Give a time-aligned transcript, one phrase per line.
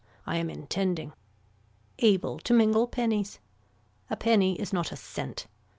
[0.25, 1.13] I am intending.
[1.99, 3.37] Able to mingle pennies.
[4.09, 5.45] A penny is not a cent.